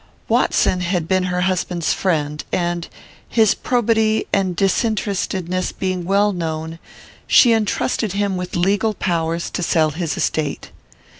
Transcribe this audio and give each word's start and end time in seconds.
Watson 0.27 0.79
had 0.81 1.07
been 1.07 1.25
her 1.25 1.41
husband's 1.41 1.93
friend, 1.93 2.43
and, 2.51 2.87
his 3.29 3.53
probity 3.53 4.25
and 4.33 4.55
disinterestedness 4.55 5.71
being 5.73 6.05
well 6.05 6.31
known, 6.33 6.79
she 7.27 7.51
intrusted 7.51 8.13
him 8.13 8.35
with 8.35 8.55
legal 8.55 8.95
powers 8.95 9.51
to 9.51 9.61
sell 9.61 9.91
this 9.91 10.17
estate. 10.17 10.71